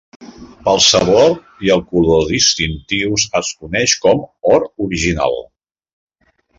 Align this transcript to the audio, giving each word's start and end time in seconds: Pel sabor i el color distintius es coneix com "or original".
Pel 0.67 0.79
sabor 0.85 1.35
i 1.67 1.71
el 1.75 1.83
color 1.91 2.25
distintius 2.31 3.29
es 3.43 3.53
coneix 3.63 3.97
com 4.09 4.27
"or 4.57 4.69
original". 4.89 5.43